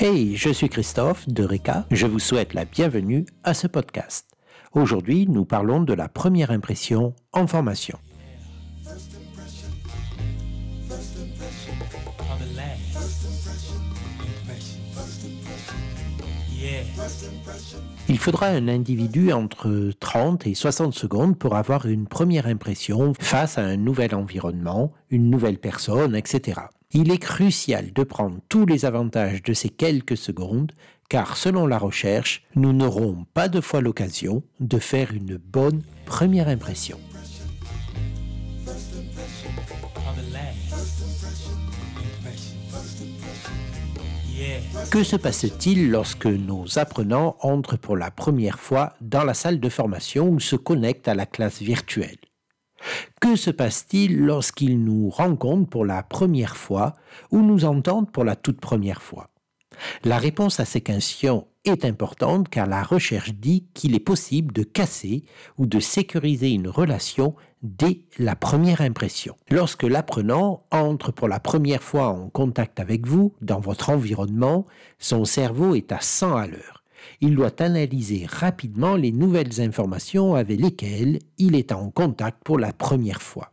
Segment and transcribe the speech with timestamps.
[0.00, 1.84] Hey, je suis Christophe de RECA.
[1.90, 4.28] Je vous souhaite la bienvenue à ce podcast.
[4.72, 7.98] Aujourd'hui, nous parlons de la première impression en formation.
[18.08, 23.58] Il faudra un individu entre 30 et 60 secondes pour avoir une première impression face
[23.58, 26.60] à un nouvel environnement, une nouvelle personne, etc.
[26.92, 30.72] Il est crucial de prendre tous les avantages de ces quelques secondes,
[31.10, 36.48] car selon la recherche, nous n'aurons pas deux fois l'occasion de faire une bonne première
[36.48, 36.98] impression.
[44.90, 49.68] Que se passe-t-il lorsque nos apprenants entrent pour la première fois dans la salle de
[49.68, 52.16] formation ou se connectent à la classe virtuelle?
[53.20, 56.94] Que se passe-t-il lorsqu'ils nous rencontrent pour la première fois
[57.30, 59.30] ou nous entendent pour la toute première fois?
[60.04, 64.62] La réponse à ces questions est importante car la recherche dit qu'il est possible de
[64.62, 65.24] casser
[65.56, 69.36] ou de sécuriser une relation dès la première impression.
[69.50, 74.66] Lorsque l'apprenant entre pour la première fois en contact avec vous dans votre environnement,
[74.98, 76.77] son cerveau est à 100 à l'heure.
[77.20, 82.72] Il doit analyser rapidement les nouvelles informations avec lesquelles il est en contact pour la
[82.72, 83.52] première fois.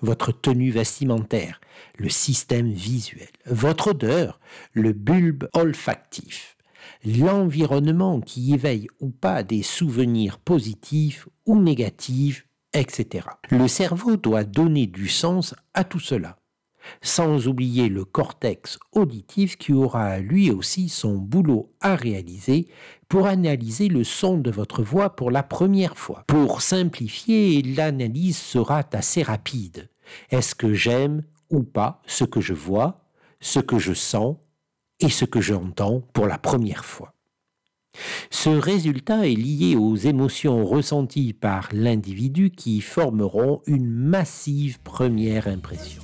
[0.00, 1.60] Votre tenue vestimentaire,
[1.96, 4.40] le système visuel, votre odeur,
[4.72, 6.56] le bulbe olfactif,
[7.04, 13.26] l'environnement qui éveille ou pas des souvenirs positifs ou négatifs, etc.
[13.50, 16.37] Le cerveau doit donner du sens à tout cela,
[17.02, 22.68] sans oublier le cortex auditif qui aura lui aussi son boulot à réaliser
[23.08, 26.24] pour analyser le son de votre voix pour la première fois.
[26.26, 29.88] Pour simplifier, l'analyse sera assez rapide.
[30.30, 33.04] Est-ce que j'aime ou pas ce que je vois,
[33.40, 34.36] ce que je sens
[35.00, 37.14] et ce que j'entends pour la première fois?
[38.30, 46.02] Ce résultat est lié aux émotions ressenties par l'individu qui formeront une massive première impression.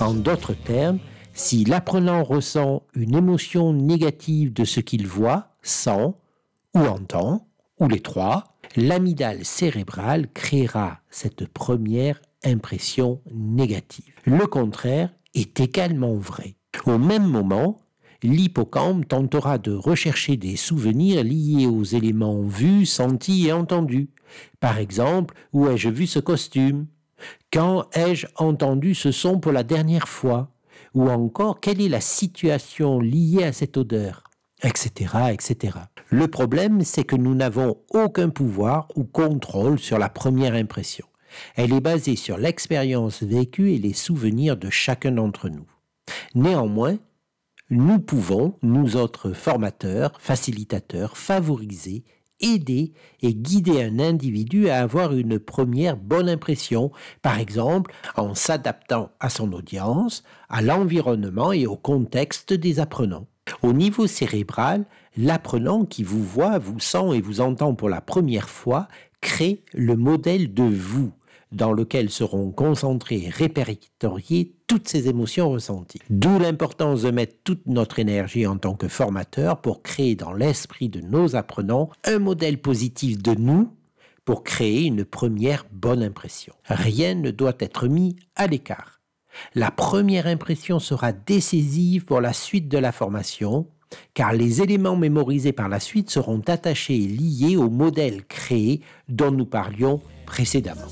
[0.00, 0.98] En d'autres termes,
[1.32, 6.14] si l'apprenant ressent une émotion négative de ce qu'il voit, sent
[6.74, 7.46] ou entend,
[7.80, 14.12] ou les trois, l'amygdale cérébrale créera cette première impression négative.
[14.24, 16.56] Le contraire est également vrai.
[16.86, 17.80] Au même moment,
[18.22, 24.10] l'hippocampe tentera de rechercher des souvenirs liés aux éléments vus, sentis et entendus.
[24.60, 26.86] Par exemple, où ai-je vu ce costume?
[27.52, 30.50] Quand ai-je entendu ce son pour la dernière fois?
[30.94, 34.24] Ou encore, quelle est la situation liée à cette odeur?
[34.62, 34.90] Etc.,
[35.32, 35.78] etc.
[36.08, 41.06] Le problème, c'est que nous n'avons aucun pouvoir ou contrôle sur la première impression.
[41.54, 45.66] Elle est basée sur l'expérience vécue et les souvenirs de chacun d'entre nous.
[46.34, 46.96] Néanmoins,
[47.70, 52.04] nous pouvons, nous autres formateurs, facilitateurs, favoriser,
[52.40, 56.90] aider et guider un individu à avoir une première bonne impression,
[57.22, 63.26] par exemple en s'adaptant à son audience, à l'environnement et au contexte des apprenants.
[63.62, 64.84] Au niveau cérébral,
[65.16, 68.88] l'apprenant qui vous voit, vous sent et vous entend pour la première fois
[69.20, 71.12] crée le modèle de vous
[71.52, 76.00] dans lequel seront concentrées et répertoriées toutes ces émotions ressenties.
[76.10, 80.88] D'où l'importance de mettre toute notre énergie en tant que formateur pour créer dans l'esprit
[80.88, 83.72] de nos apprenants un modèle positif de nous
[84.24, 86.52] pour créer une première bonne impression.
[86.66, 89.00] Rien ne doit être mis à l'écart.
[89.54, 93.68] La première impression sera décisive pour la suite de la formation,
[94.12, 99.30] car les éléments mémorisés par la suite seront attachés et liés au modèle créé dont
[99.30, 100.88] nous parlions précédemment.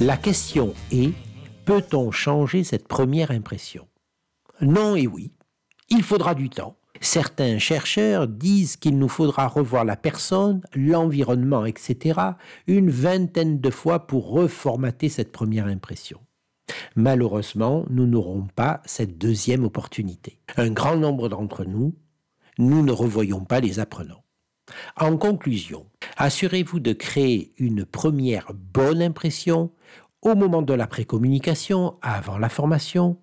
[0.00, 1.12] La question est,
[1.64, 3.86] peut-on changer cette première impression?
[4.60, 5.32] Non et oui,
[5.90, 6.76] il faudra du temps.
[7.00, 12.20] Certains chercheurs disent qu'il nous faudra revoir la personne, l'environnement, etc.,
[12.66, 16.20] une vingtaine de fois pour reformater cette première impression.
[16.94, 20.38] Malheureusement, nous n'aurons pas cette deuxième opportunité.
[20.56, 21.94] Un grand nombre d'entre nous,
[22.58, 24.24] nous ne revoyons pas les apprenants.
[24.96, 29.70] En conclusion, assurez-vous de créer une première bonne impression
[30.22, 33.18] au moment de la précommunication, avant la formation,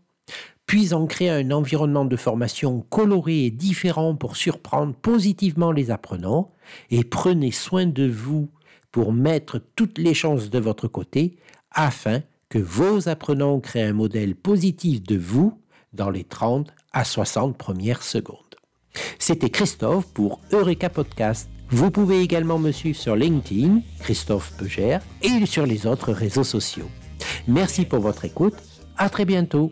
[0.66, 6.52] puis en créer un environnement de formation coloré et différent pour surprendre positivement les apprenants,
[6.90, 8.50] et prenez soin de vous
[8.92, 11.38] pour mettre toutes les chances de votre côté
[11.72, 15.60] afin que vos apprenants créent un modèle positif de vous
[15.92, 18.38] dans les 30 à 60 premières secondes.
[19.18, 21.50] C'était Christophe pour Eureka Podcast.
[21.74, 26.88] Vous pouvez également me suivre sur LinkedIn, Christophe Peugère, et sur les autres réseaux sociaux.
[27.48, 28.54] Merci pour votre écoute.
[28.96, 29.72] À très bientôt.